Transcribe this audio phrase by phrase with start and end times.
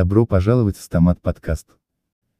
[0.00, 1.66] Добро пожаловать в Стомат подкаст.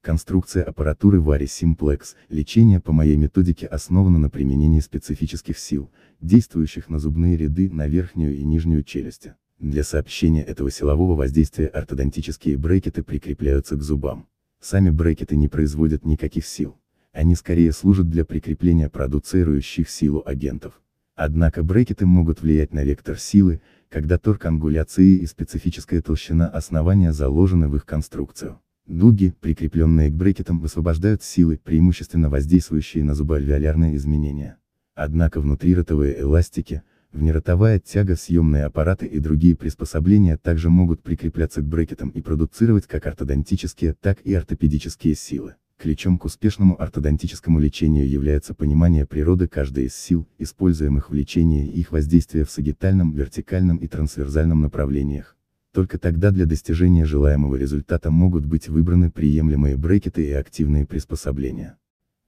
[0.01, 5.91] Конструкция аппаратуры Vari Simplex, лечение по моей методике основана на применении специфических сил,
[6.23, 9.35] действующих на зубные ряды, на верхнюю и нижнюю челюсти.
[9.59, 14.27] Для сообщения этого силового воздействия ортодонтические брекеты прикрепляются к зубам.
[14.59, 16.79] Сами брекеты не производят никаких сил.
[17.13, 20.81] Они скорее служат для прикрепления продуцирующих силу агентов.
[21.15, 27.69] Однако брекеты могут влиять на вектор силы, когда торг ангуляции и специфическая толщина основания заложены
[27.69, 28.61] в их конструкцию.
[28.87, 34.59] Дуги, прикрепленные к брекетам, высвобождают силы, преимущественно воздействующие на зубоальвеолярные изменения.
[34.95, 42.11] Однако внутриротовые эластики, внеротовая тяга, съемные аппараты и другие приспособления также могут прикрепляться к брекетам
[42.11, 45.57] и продуцировать как ортодонтические, так и ортопедические силы.
[45.81, 51.81] Ключом к успешному ортодонтическому лечению является понимание природы каждой из сил, используемых в лечении и
[51.81, 55.39] их воздействия в сагитальном, вертикальном и трансверзальном направлениях.
[55.73, 61.79] Только тогда для достижения желаемого результата могут быть выбраны приемлемые брекеты и активные приспособления.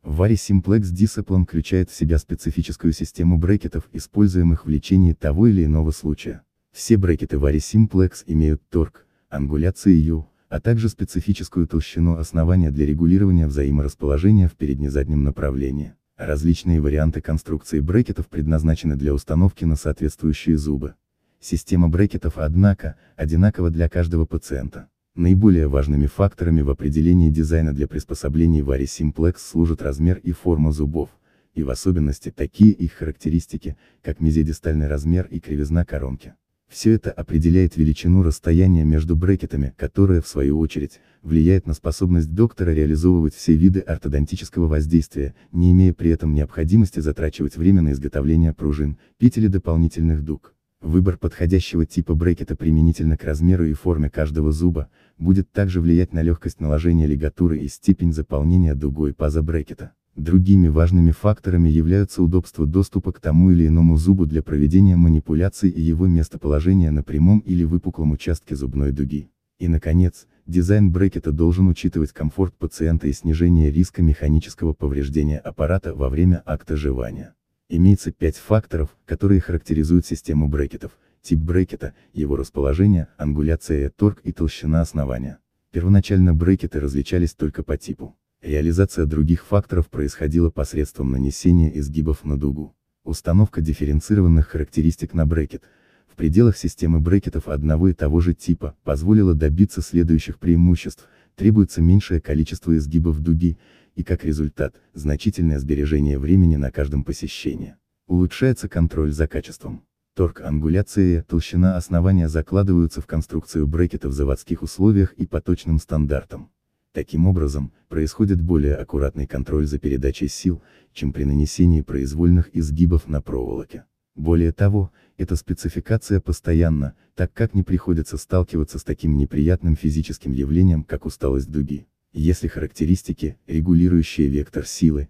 [0.02, 5.90] Vari Simplex Discipline включает в себя специфическую систему брекетов, используемых в лечении того или иного
[5.90, 6.40] случая.
[6.72, 14.48] Все брекеты Vari Simplex имеют торг, ангуляцию, а также специфическую толщину основания для регулирования взаиморасположения
[14.48, 15.94] в передне-заднем направлении.
[16.18, 20.94] Различные варианты конструкции брекетов предназначены для установки на соответствующие зубы.
[21.40, 24.90] Система брекетов, однако, одинакова для каждого пациента.
[25.14, 31.08] Наиболее важными факторами в определении дизайна для приспособлений Vari Simplex служат размер и форма зубов,
[31.54, 36.34] и в особенности такие их характеристики, как мезидистальный размер и кривизна коронки.
[36.72, 42.70] Все это определяет величину расстояния между брекетами, которая, в свою очередь, влияет на способность доктора
[42.70, 48.96] реализовывать все виды ортодонтического воздействия, не имея при этом необходимости затрачивать время на изготовление пружин,
[49.18, 50.54] петель и дополнительных дуг.
[50.80, 54.88] Выбор подходящего типа брекета применительно к размеру и форме каждого зуба,
[55.18, 59.92] будет также влиять на легкость наложения лигатуры и степень заполнения дугой паза брекета.
[60.16, 65.80] Другими важными факторами являются удобство доступа к тому или иному зубу для проведения манипуляций и
[65.80, 69.30] его местоположение на прямом или выпуклом участке зубной дуги.
[69.58, 76.10] И наконец, дизайн брекета должен учитывать комфорт пациента и снижение риска механического повреждения аппарата во
[76.10, 77.34] время акта жевания.
[77.70, 80.92] Имеется пять факторов, которые характеризуют систему брекетов.
[81.22, 85.38] Тип брекета, его расположение, ангуляция, торг и толщина основания.
[85.70, 88.14] Первоначально брекеты различались только по типу.
[88.42, 92.74] Реализация других факторов происходила посредством нанесения изгибов на дугу.
[93.04, 95.62] Установка дифференцированных характеристик на брекет,
[96.08, 102.20] в пределах системы брекетов одного и того же типа, позволила добиться следующих преимуществ, требуется меньшее
[102.20, 103.58] количество изгибов дуги,
[103.94, 107.76] и как результат, значительное сбережение времени на каждом посещении.
[108.08, 109.84] Улучшается контроль за качеством.
[110.14, 116.50] Торг ангуляции, толщина основания закладываются в конструкцию брекета в заводских условиях и по точным стандартам.
[116.92, 123.22] Таким образом, происходит более аккуратный контроль за передачей сил, чем при нанесении произвольных изгибов на
[123.22, 123.84] проволоке.
[124.14, 130.84] Более того, эта спецификация постоянна, так как не приходится сталкиваться с таким неприятным физическим явлением,
[130.84, 131.86] как усталость дуги.
[132.12, 135.08] Если характеристики, регулирующие вектор силы,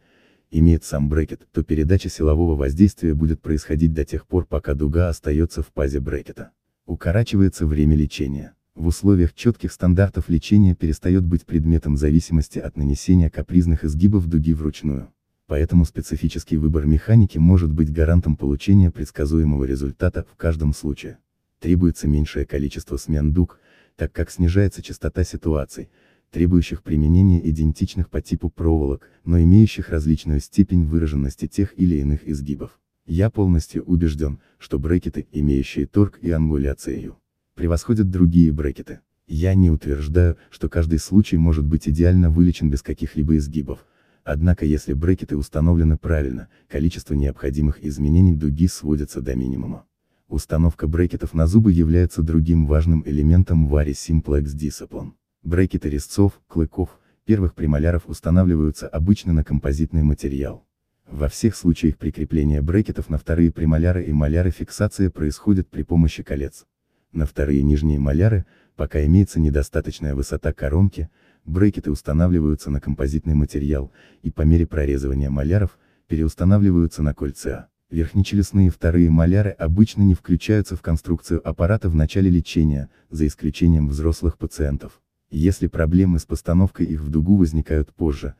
[0.52, 5.62] имеет сам брекет, то передача силового воздействия будет происходить до тех пор, пока дуга остается
[5.62, 6.52] в пазе брекета.
[6.86, 8.54] Укорачивается время лечения.
[8.74, 15.12] В условиях четких стандартов лечения перестает быть предметом зависимости от нанесения капризных изгибов дуги вручную.
[15.46, 21.18] Поэтому специфический выбор механики может быть гарантом получения предсказуемого результата в каждом случае.
[21.60, 23.60] Требуется меньшее количество смен дуг,
[23.96, 25.90] так как снижается частота ситуаций,
[26.30, 32.80] требующих применения идентичных по типу проволок, но имеющих различную степень выраженности тех или иных изгибов.
[33.04, 37.16] Я полностью убежден, что брекеты, имеющие торг и ангуляцию,
[37.54, 39.00] превосходят другие брекеты.
[39.26, 43.86] Я не утверждаю, что каждый случай может быть идеально вылечен без каких-либо изгибов.
[44.24, 49.84] Однако если брекеты установлены правильно, количество необходимых изменений дуги сводится до минимума.
[50.28, 55.12] Установка брекетов на зубы является другим важным элементом Vari Simplex Discipline.
[55.42, 60.64] Брекеты резцов, клыков, первых премоляров устанавливаются обычно на композитный материал.
[61.10, 66.64] Во всех случаях прикрепления брекетов на вторые премоляры и моляры фиксация происходит при помощи колец.
[67.12, 71.10] На вторые нижние моляры, пока имеется недостаточная высота коронки,
[71.44, 73.92] брекеты устанавливаются на композитный материал,
[74.22, 75.78] и по мере прорезывания моляров,
[76.08, 77.68] переустанавливаются на кольца.
[77.90, 84.38] Верхнечелюстные вторые моляры обычно не включаются в конструкцию аппарата в начале лечения, за исключением взрослых
[84.38, 85.02] пациентов.
[85.30, 88.34] Если проблемы с постановкой их в дугу возникают позже,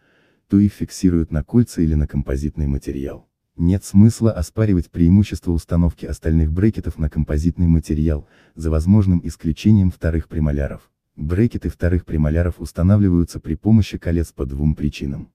[0.49, 3.29] то их фиксируют на кольца или на композитный материал.
[3.57, 10.91] Нет смысла оспаривать преимущество установки остальных брекетов на композитный материал, за возможным исключением вторых премоляров.
[11.17, 15.29] Брекеты вторых премоляров устанавливаются при помощи колец по двум причинам.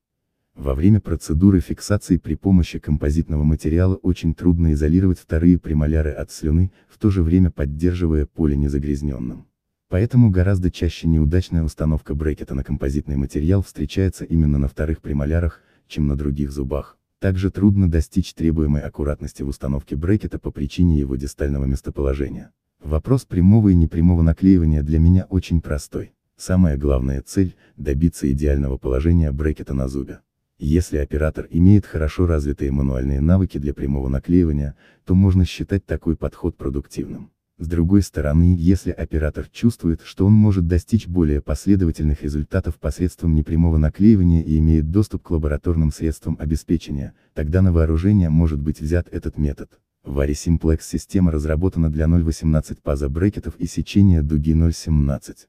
[0.55, 6.71] Во время процедуры фиксации при помощи композитного материала очень трудно изолировать вторые премоляры от слюны,
[6.89, 9.45] в то же время поддерживая поле незагрязненным.
[9.87, 16.07] Поэтому гораздо чаще неудачная установка брекета на композитный материал встречается именно на вторых премолярах, чем
[16.07, 16.96] на других зубах.
[17.19, 22.51] Также трудно достичь требуемой аккуратности в установке брекета по причине его дистального местоположения.
[22.79, 26.13] Вопрос прямого и непрямого наклеивания для меня очень простой.
[26.35, 30.19] Самая главная цель– добиться идеального положения брекета на зубе.
[30.59, 34.75] Если оператор имеет хорошо развитые мануальные навыки для прямого наклеивания,
[35.05, 37.31] то можно считать такой подход продуктивным.
[37.59, 43.77] С другой стороны, если оператор чувствует, что он может достичь более последовательных результатов посредством непрямого
[43.77, 49.39] наклеивания и имеет доступ к лабораторным средствам обеспечения, тогда на вооружение может быть взят этот
[49.39, 49.71] метод.
[50.05, 55.47] Vari Simplex система разработана для 0.18 паза брекетов и сечения дуги 0.17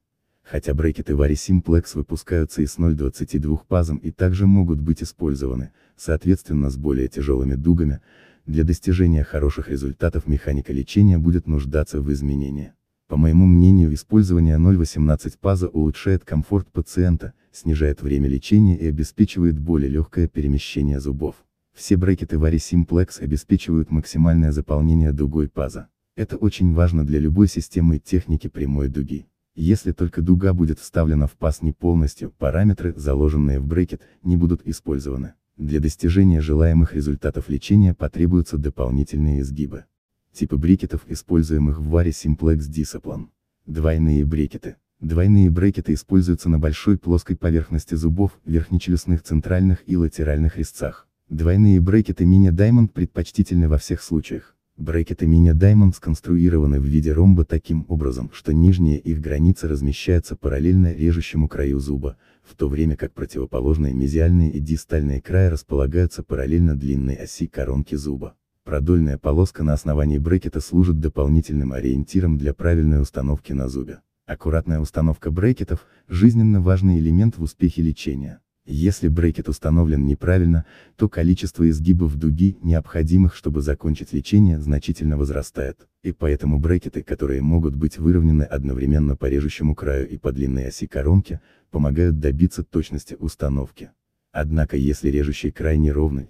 [0.51, 6.71] хотя брекеты Vari Simplex выпускаются и с 0.22 пазом и также могут быть использованы, соответственно
[6.71, 8.01] с более тяжелыми дугами,
[8.49, 12.73] для достижения хороших результатов механика лечения будет нуждаться в изменении.
[13.07, 19.91] По моему мнению использование 0.18 паза улучшает комфорт пациента, снижает время лечения и обеспечивает более
[19.91, 21.37] легкое перемещение зубов.
[21.75, 25.89] Все брекеты Vari Simplex обеспечивают максимальное заполнение дугой паза.
[26.17, 29.27] Это очень важно для любой системы техники прямой дуги.
[29.57, 34.67] Если только дуга будет вставлена в паз не полностью, параметры, заложенные в брекет, не будут
[34.67, 35.35] использованы.
[35.59, 39.87] Для достижения желаемых результатов лечения потребуются дополнительные изгибы.
[40.33, 43.27] Типы брекетов, используемых в варе Simplex Discipline.
[43.67, 44.77] Двойные брекеты.
[45.01, 51.09] Двойные брекеты используются на большой плоской поверхности зубов, верхнечелюстных центральных и латеральных резцах.
[51.29, 54.55] Двойные брекеты Mini Diamond предпочтительны во всех случаях.
[54.79, 60.93] Брекеты Mini Diamond сконструированы в виде ромба таким образом, что нижняя их граница размещается параллельно
[60.93, 67.17] режущему краю зуба, в то время как противоположные мезиальные и дистальные края располагаются параллельно длинной
[67.17, 68.37] оси коронки зуба.
[68.63, 73.99] Продольная полоска на основании брекета служит дополнительным ориентиром для правильной установки на зубе.
[74.27, 78.39] Аккуратная установка брекетов– жизненно важный элемент в успехе лечения.
[78.71, 80.67] Если брекет установлен неправильно,
[80.97, 87.75] то количество изгибов дуги, необходимых чтобы закончить лечение, значительно возрастает, и поэтому брекеты, которые могут
[87.75, 93.91] быть выровнены одновременно по режущему краю и по длинной оси коронки, помогают добиться точности установки.
[94.33, 96.29] Однако если режущий край неровный,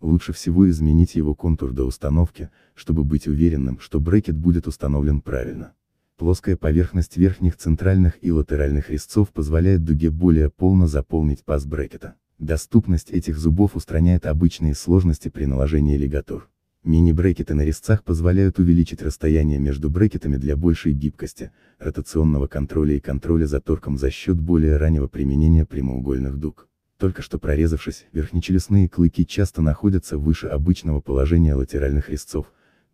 [0.00, 5.72] лучше всего изменить его контур до установки, чтобы быть уверенным, что брекет будет установлен правильно.
[6.16, 12.14] Плоская поверхность верхних центральных и латеральных резцов позволяет дуге более полно заполнить паз брекета.
[12.38, 16.48] Доступность этих зубов устраняет обычные сложности при наложении лигатур.
[16.84, 23.44] Мини-брекеты на резцах позволяют увеличить расстояние между брекетами для большей гибкости, ротационного контроля и контроля
[23.44, 26.66] за торком за счет более раннего применения прямоугольных дуг.
[26.96, 32.46] Только что прорезавшись, верхнечелюстные клыки часто находятся выше обычного положения латеральных резцов,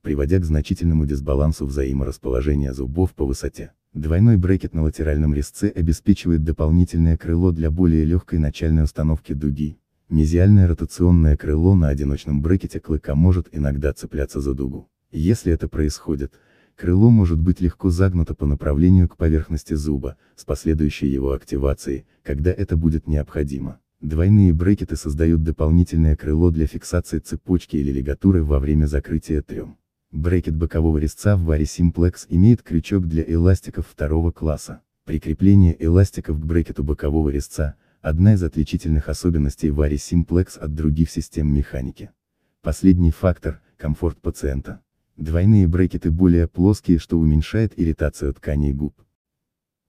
[0.03, 3.73] приводя к значительному дисбалансу взаиморасположения зубов по высоте.
[3.95, 9.79] Двойной брекет на латеральном резце обеспечивает дополнительное крыло для более легкой начальной установки дуги.
[10.09, 14.89] Мезиальное ротационное крыло на одиночном брекете клыка может иногда цепляться за дугу.
[15.11, 16.33] Если это происходит,
[16.75, 22.51] крыло может быть легко загнуто по направлению к поверхности зуба, с последующей его активацией, когда
[22.51, 23.79] это будет необходимо.
[24.01, 29.77] Двойные брекеты создают дополнительное крыло для фиксации цепочки или лигатуры во время закрытия трем.
[30.13, 34.83] Брекет бокового резца в варе Simplex имеет крючок для эластиков второго класса.
[35.07, 41.51] Прикрепление эластиков к брекету бокового резца– одна из отличительных особенностей варе Simplex от других систем
[41.55, 42.11] механики.
[42.61, 44.83] Последний фактор– комфорт пациента.
[45.17, 48.95] Двойные брекеты более плоские, что уменьшает ирритацию тканей губ.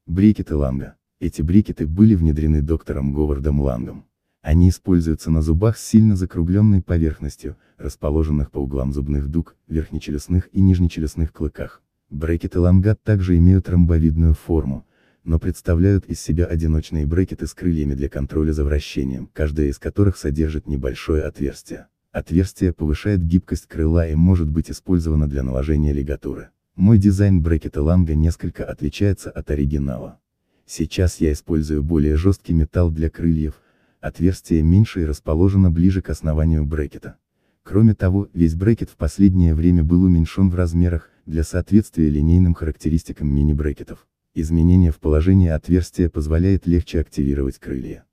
[0.06, 0.96] Брекеты Ланга.
[1.20, 4.06] Эти брекеты были внедрены доктором Говардом Лангом.
[4.44, 10.60] Они используются на зубах с сильно закругленной поверхностью, расположенных по углам зубных дуг, верхнечелюстных и
[10.60, 11.82] нижнечелюстных клыках.
[12.10, 14.86] Брекеты лангат также имеют ромбовидную форму,
[15.24, 20.18] но представляют из себя одиночные брекеты с крыльями для контроля за вращением, каждая из которых
[20.18, 21.88] содержит небольшое отверстие.
[22.12, 26.50] Отверстие повышает гибкость крыла и может быть использовано для наложения лигатуры.
[26.76, 30.20] Мой дизайн брекета ланга несколько отличается от оригинала.
[30.66, 33.56] Сейчас я использую более жесткий металл для крыльев,
[34.04, 37.16] отверстие меньше и расположено ближе к основанию брекета.
[37.64, 43.34] Кроме того, весь брекет в последнее время был уменьшен в размерах, для соответствия линейным характеристикам
[43.34, 44.06] мини-брекетов.
[44.36, 48.04] Изменение в положении отверстия позволяет легче активировать крылья.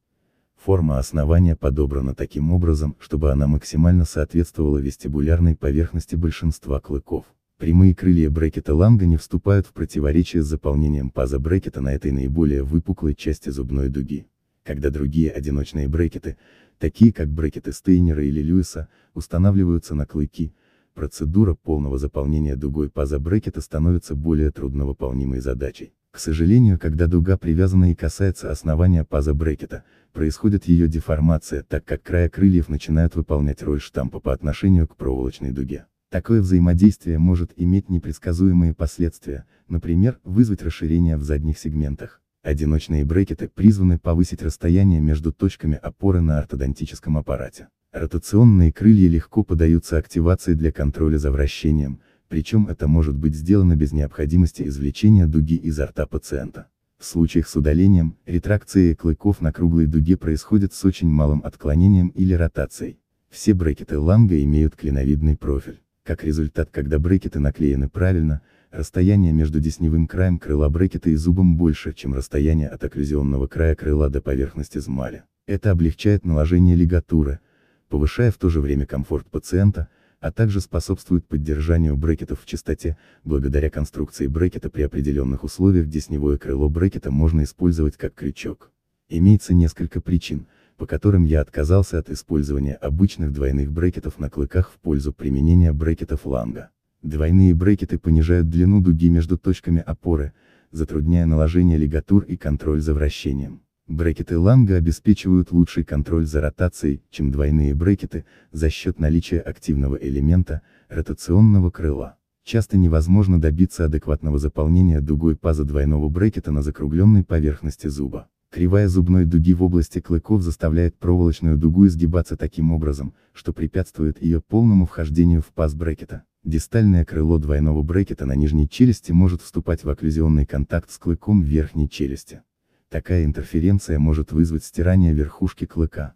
[0.56, 7.24] Форма основания подобрана таким образом, чтобы она максимально соответствовала вестибулярной поверхности большинства клыков.
[7.58, 12.62] Прямые крылья брекета Ланга не вступают в противоречие с заполнением паза брекета на этой наиболее
[12.62, 14.26] выпуклой части зубной дуги.
[14.64, 16.36] Когда другие одиночные брекеты,
[16.78, 20.54] такие как брекеты Стейнера или Льюиса, устанавливаются на клыки,
[20.94, 25.94] процедура полного заполнения дугой паза брекета становится более трудновыполнимой задачей.
[26.10, 32.02] К сожалению, когда дуга привязана и касается основания паза брекета, происходит ее деформация, так как
[32.02, 35.86] края крыльев начинают выполнять роль штампа по отношению к проволочной дуге.
[36.10, 42.19] Такое взаимодействие может иметь непредсказуемые последствия, например, вызвать расширение в задних сегментах.
[42.42, 47.68] Одиночные брекеты призваны повысить расстояние между точками опоры на ортодонтическом аппарате.
[47.92, 53.92] Ротационные крылья легко поддаются активации для контроля за вращением, причем это может быть сделано без
[53.92, 56.68] необходимости извлечения дуги изо рта пациента.
[56.98, 62.32] В случаях с удалением, ретракция клыков на круглой дуге происходит с очень малым отклонением или
[62.32, 63.00] ротацией.
[63.28, 65.82] Все брекеты ланга имеют клиновидный профиль.
[66.04, 71.92] Как результат, когда брекеты наклеены правильно, расстояние между десневым краем крыла брекета и зубом больше,
[71.92, 75.24] чем расстояние от окклюзионного края крыла до поверхности змали.
[75.46, 77.40] Это облегчает наложение лигатуры,
[77.88, 79.88] повышая в то же время комфорт пациента,
[80.20, 86.68] а также способствует поддержанию брекетов в чистоте, благодаря конструкции брекета при определенных условиях десневое крыло
[86.68, 88.70] брекета можно использовать как крючок.
[89.08, 90.46] Имеется несколько причин,
[90.76, 96.26] по которым я отказался от использования обычных двойных брекетов на клыках в пользу применения брекетов
[96.26, 96.70] ланга.
[97.02, 100.34] Двойные брекеты понижают длину дуги между точками опоры,
[100.70, 103.62] затрудняя наложение лигатур и контроль за вращением.
[103.88, 110.62] Брекеты ланга обеспечивают лучший контроль за ротацией, чем двойные брекеты, за счет наличия активного элемента,
[110.88, 112.16] ротационного крыла.
[112.44, 118.28] Часто невозможно добиться адекватного заполнения дугой паза двойного брекета на закругленной поверхности зуба.
[118.50, 124.40] Кривая зубной дуги в области клыков заставляет проволочную дугу изгибаться таким образом, что препятствует ее
[124.40, 126.24] полному вхождению в паз брекета.
[126.42, 131.88] Дистальное крыло двойного брекета на нижней челюсти может вступать в окклюзионный контакт с клыком верхней
[131.88, 132.42] челюсти.
[132.88, 136.14] Такая интерференция может вызвать стирание верхушки клыка.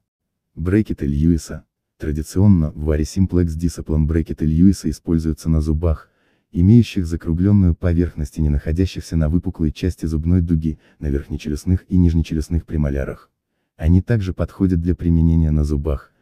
[0.57, 1.65] Брекеты Льюиса.
[1.99, 6.11] Традиционно, в варе Simplex Discipline брекеты Льюиса используются на зубах,
[6.55, 12.65] имеющих закругленную поверхность и не находящихся на выпуклой части зубной дуги, на верхнечелюстных и нижнечелюстных
[12.65, 13.29] премолярах.
[13.77, 16.13] Они также подходят для применения на зубах,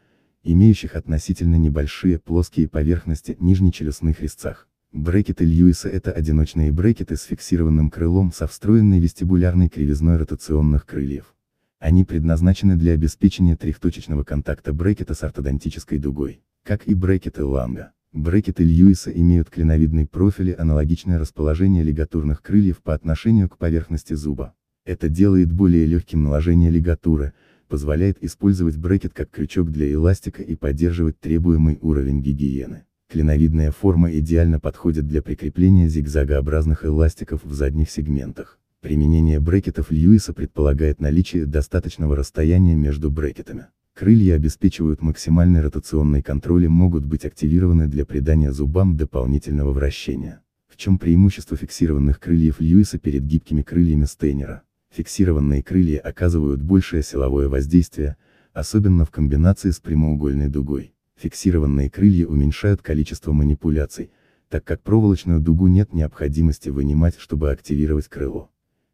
[0.43, 4.69] имеющих относительно небольшие плоские поверхности нижнечелюстных резцах.
[4.91, 11.35] Брекеты Льюиса это одиночные брекеты с фиксированным крылом со встроенной вестибулярной кривизной ротационных крыльев.
[11.79, 17.93] Они предназначены для обеспечения трехточечного контакта брекета с ортодонтической дугой, как и брекеты Ланга.
[18.13, 24.55] Брекеты Льюиса имеют клиновидный профиль и аналогичное расположение лигатурных крыльев по отношению к поверхности зуба.
[24.85, 27.33] Это делает более легким наложение лигатуры,
[27.69, 32.85] позволяет использовать брекет как крючок для эластика и поддерживать требуемый уровень гигиены.
[33.09, 38.59] Клиновидная форма идеально подходит для прикрепления зигзагообразных эластиков в задних сегментах.
[38.81, 43.69] Применение брекетов Льюиса предполагает наличие достаточного расстояния между брекетами.
[43.95, 50.43] Крылья обеспечивают максимальный ротационный контроль и могут быть активированы для придания зубам дополнительного вращения.
[50.67, 54.63] В чем преимущество фиксированных крыльев Льюиса перед гибкими крыльями Стейнера?
[54.91, 58.17] Фиксированные крылья оказывают большее силовое воздействие,
[58.55, 60.95] особенно в комбинации с прямоугольной дугой.
[61.17, 64.11] Фиксированные крылья уменьшают количество манипуляций,
[64.49, 68.51] так как проволочную дугу нет необходимости вынимать, чтобы активировать крыло.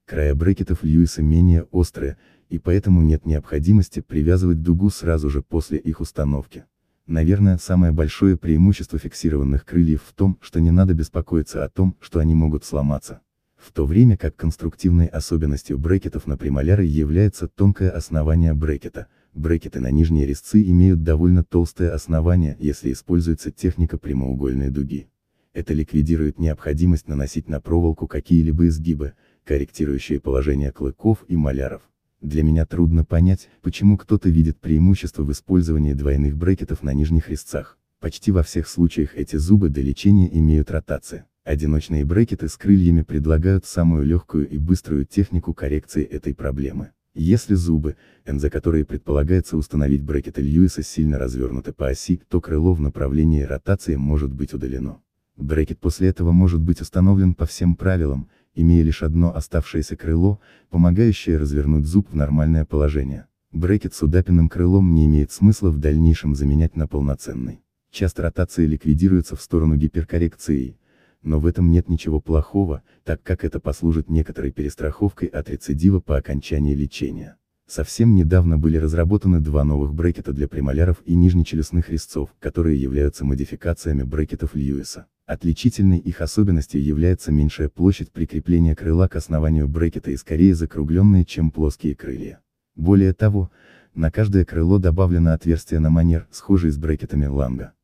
[0.09, 2.17] Края брекетов Льюиса менее острые,
[2.49, 6.65] и поэтому нет необходимости привязывать дугу сразу же после их установки.
[7.07, 12.21] Наверное, самое большое преимущество фиксированных крыльев в том, что не надо беспокоиться о том, что
[12.21, 13.21] они могут сломаться.
[13.59, 19.09] В то время как конструктивной особенностью брекетов на премоляры является тонкое основание брекета.
[19.35, 25.11] Брекеты на нижние резцы имеют довольно толстое основание, если используется техника прямоугольной дуги.
[25.53, 29.15] Это ликвидирует необходимость наносить на проволоку какие-либо изгибы,
[29.49, 31.81] корректирующие положение клыков и маляров.
[32.21, 37.79] Для меня трудно понять, почему кто-то видит преимущество в использовании двойных брекетов на нижних резцах.
[37.99, 41.25] Почти во всех случаях эти зубы до лечения имеют ротации.
[41.45, 46.91] Одиночные брекеты с крыльями предлагают самую легкую и быструю технику коррекции этой проблемы.
[47.15, 52.83] Если зубы, за которые предполагается установить брекеты Льюиса сильно развернуты по оси, то крыло в
[52.83, 55.01] направлении ротации может быть удалено.
[55.39, 58.29] Брекет после этого может быть установлен по всем правилам,
[58.61, 63.27] имея лишь одно оставшееся крыло, помогающее развернуть зуб в нормальное положение.
[63.53, 67.61] Брекет с удапенным крылом не имеет смысла в дальнейшем заменять на полноценный.
[67.91, 70.77] Часто ротация ликвидируется в сторону гиперкоррекции,
[71.23, 76.17] но в этом нет ничего плохого, так как это послужит некоторой перестраховкой от рецидива по
[76.17, 77.37] окончании лечения.
[77.67, 84.03] Совсем недавно были разработаны два новых брекета для премоляров и нижнечелюстных резцов, которые являются модификациями
[84.03, 85.07] брекетов Льюиса.
[85.29, 91.51] Отличительной их особенностью является меньшая площадь прикрепления крыла к основанию брекета и скорее закругленные, чем
[91.51, 92.41] плоские крылья.
[92.77, 93.51] Более того,
[93.95, 97.75] на каждое крыло добавлено отверстие на манер, схожий с брекетами ланга.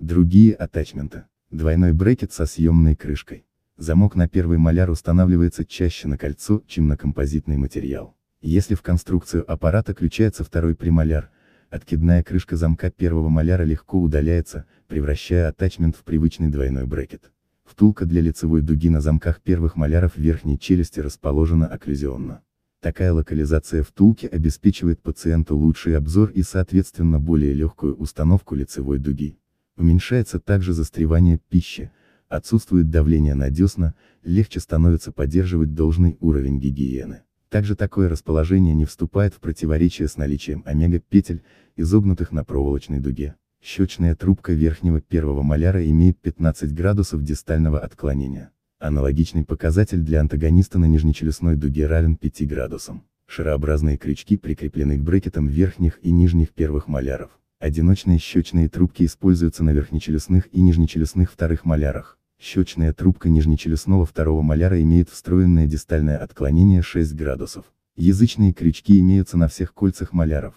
[0.00, 1.26] Другие атачменты.
[1.52, 3.46] Двойной брекет со съемной крышкой.
[3.76, 8.16] Замок на первый маляр устанавливается чаще на кольцо, чем на композитный материал.
[8.40, 11.30] Если в конструкцию аппарата включается второй премоляр,
[11.70, 17.30] откидная крышка замка первого маляра легко удаляется, превращая атачмент в привычный двойной брекет.
[17.64, 22.40] Втулка для лицевой дуги на замках первых маляров верхней челюсти расположена окклюзионно.
[22.80, 29.38] Такая локализация втулки обеспечивает пациенту лучший обзор и соответственно более легкую установку лицевой дуги.
[29.76, 31.90] Уменьшается также застревание пищи,
[32.28, 37.22] отсутствует давление на десна, легче становится поддерживать должный уровень гигиены.
[37.48, 41.42] Также такое расположение не вступает в противоречие с наличием омега-петель,
[41.76, 43.36] изогнутых на проволочной дуге.
[43.62, 48.50] Щечная трубка верхнего первого маляра имеет 15 градусов дистального отклонения.
[48.78, 53.04] Аналогичный показатель для антагониста на нижнечелюстной дуге равен 5 градусам.
[53.26, 57.30] Шарообразные крючки прикреплены к брекетам верхних и нижних первых маляров.
[57.58, 62.17] Одиночные щечные трубки используются на верхнечелюстных и нижнечелюстных вторых малярах.
[62.40, 67.64] Щечная трубка нижнечелюстного второго маляра имеет встроенное дистальное отклонение 6 градусов.
[67.96, 70.54] Язычные крючки имеются на всех кольцах маляров.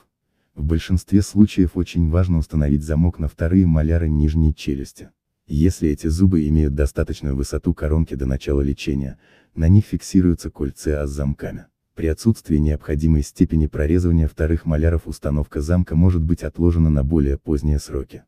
[0.54, 5.10] В большинстве случаев очень важно установить замок на вторые маляры нижней челюсти.
[5.48, 9.18] Если эти зубы имеют достаточную высоту коронки до начала лечения,
[9.56, 11.66] на них фиксируются кольца с замками.
[11.96, 17.80] При отсутствии необходимой степени прорезывания вторых маляров установка замка может быть отложена на более поздние
[17.80, 18.24] сроки.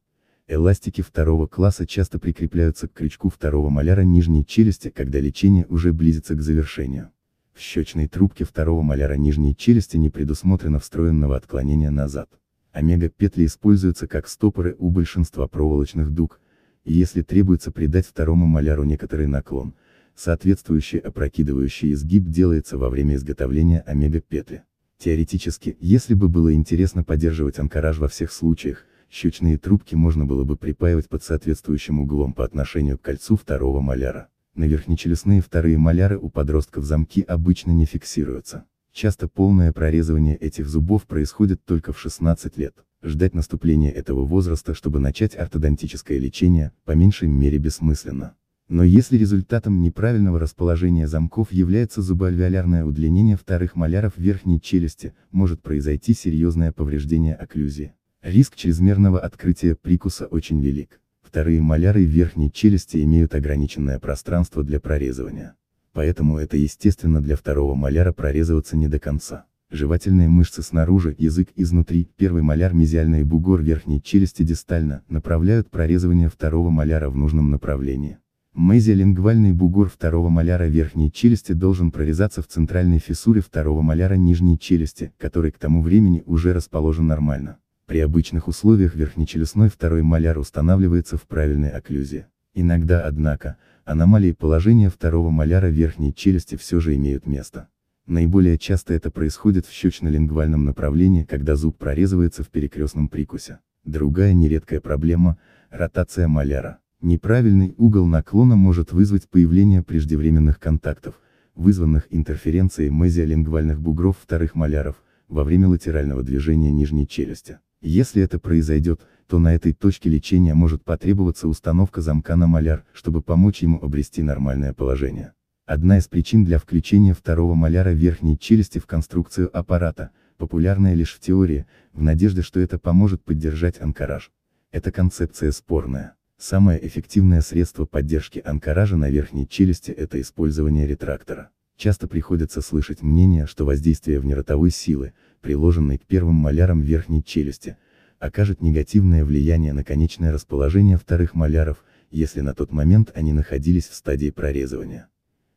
[0.47, 6.35] Эластики второго класса часто прикрепляются к крючку второго маляра нижней челюсти, когда лечение уже близится
[6.35, 7.11] к завершению.
[7.53, 12.27] В щечной трубке второго маляра нижней челюсти не предусмотрено встроенного отклонения назад.
[12.73, 16.41] Омега-петли используются как стопоры у большинства проволочных дуг,
[16.83, 19.75] и если требуется придать второму маляру некоторый наклон,
[20.13, 24.63] соответствующий опрокидывающий изгиб делается во время изготовления омега-петли.
[24.97, 30.57] Теоретически, если бы было интересно поддерживать анкораж во всех случаях, щечные трубки можно было бы
[30.57, 34.27] припаивать под соответствующим углом по отношению к кольцу второго маляра.
[34.55, 38.65] На верхнечелюстные вторые маляры у подростков замки обычно не фиксируются.
[38.91, 42.75] Часто полное прорезывание этих зубов происходит только в 16 лет.
[43.01, 48.35] Ждать наступления этого возраста, чтобы начать ортодонтическое лечение, по меньшей мере бессмысленно.
[48.69, 56.13] Но если результатом неправильного расположения замков является зубоальвеолярное удлинение вторых маляров верхней челюсти, может произойти
[56.13, 57.93] серьезное повреждение окклюзии.
[58.23, 61.01] Риск чрезмерного открытия прикуса очень велик.
[61.21, 65.55] Вторые маляры верхней челюсти имеют ограниченное пространство для прорезывания.
[65.91, 69.43] Поэтому это естественно для второго маляра прорезываться не до конца.
[69.69, 76.69] Жевательные мышцы снаружи, язык изнутри, первый маляр мезиальный бугор верхней челюсти дистально, направляют прорезывание второго
[76.69, 78.19] маляра в нужном направлении.
[78.53, 85.11] Мезиолингвальный бугор второго маляра верхней челюсти должен прорезаться в центральной фиссуре второго маляра нижней челюсти,
[85.17, 87.57] который к тому времени уже расположен нормально.
[87.93, 92.25] При обычных условиях верхнечелюстной второй маляр устанавливается в правильной окклюзии.
[92.55, 97.67] Иногда, однако, аномалии положения второго маляра верхней челюсти все же имеют место.
[98.07, 103.59] Наиболее часто это происходит в щечно-лингвальном направлении, когда зуб прорезывается в перекрестном прикусе.
[103.83, 105.37] Другая нередкая проблема–
[105.69, 106.79] ротация маляра.
[106.99, 111.19] Неправильный угол наклона может вызвать появление преждевременных контактов,
[111.53, 114.95] вызванных интерференцией мезиолингвальных бугров вторых маляров,
[115.27, 117.59] во время латерального движения нижней челюсти.
[117.85, 123.21] Если это произойдет, то на этой точке лечения может потребоваться установка замка на маляр, чтобы
[123.21, 125.33] помочь ему обрести нормальное положение.
[125.65, 131.19] Одна из причин для включения второго маляра верхней челюсти в конструкцию аппарата, популярная лишь в
[131.19, 134.31] теории, в надежде, что это поможет поддержать анкораж.
[134.71, 136.15] Эта концепция спорная.
[136.37, 141.49] Самое эффективное средство поддержки анкоража на верхней челюсти– это использование ретрактора.
[141.77, 147.77] Часто приходится слышать мнение, что воздействие внеротовой силы, приложенной к первым малярам верхней челюсти,
[148.19, 153.95] окажет негативное влияние на конечное расположение вторых маляров, если на тот момент они находились в
[153.95, 155.09] стадии прорезывания.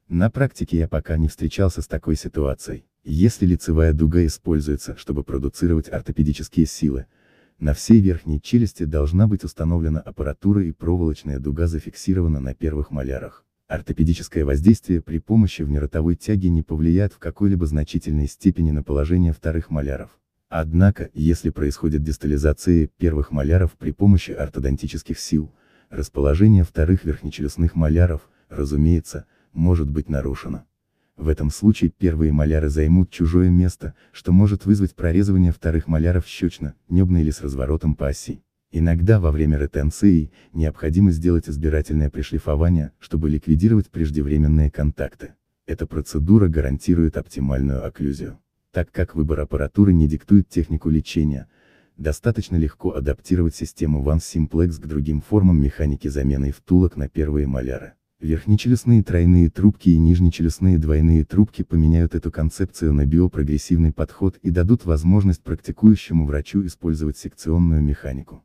[0.09, 2.87] На практике я пока не встречался с такой ситуацией.
[3.05, 7.07] Если лицевая дуга используется, чтобы продуцировать ортопедические силы,
[7.59, 13.46] на всей верхней челюсти должна быть установлена аппаратура и проволочная дуга зафиксирована на первых малярах.
[13.69, 19.71] Ортопедическое воздействие при помощи внеротовой тяги не повлияет в какой-либо значительной степени на положение вторых
[19.71, 20.11] маляров.
[20.49, 25.53] Однако, если происходит дистализация первых маляров при помощи ортодонтических сил,
[25.91, 30.65] расположение вторых верхнечелюстных маляров, разумеется, может быть нарушено.
[31.17, 36.75] В этом случае первые маляры займут чужое место, что может вызвать прорезывание вторых маляров щечно,
[36.89, 38.45] небно или с разворотом по оси.
[38.79, 45.33] Иногда во время ретенции, необходимо сделать избирательное пришлифование, чтобы ликвидировать преждевременные контакты.
[45.67, 48.39] Эта процедура гарантирует оптимальную окклюзию.
[48.73, 51.49] Так как выбор аппаратуры не диктует технику лечения,
[51.97, 57.95] достаточно легко адаптировать систему One Simplex к другим формам механики замены втулок на первые маляры.
[58.21, 64.85] Верхнечелюстные тройные трубки и нижнечелюстные двойные трубки поменяют эту концепцию на биопрогрессивный подход и дадут
[64.85, 68.43] возможность практикующему врачу использовать секционную механику.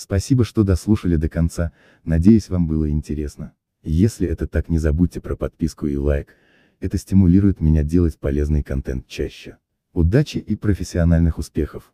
[0.00, 1.72] Спасибо, что дослушали до конца,
[2.04, 3.52] надеюсь вам было интересно.
[3.82, 6.34] Если это так не забудьте про подписку и лайк,
[6.80, 9.58] это стимулирует меня делать полезный контент чаще.
[9.92, 11.92] Удачи и профессиональных успехов!